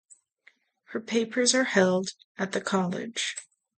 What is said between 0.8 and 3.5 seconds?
Her papers are held at the college.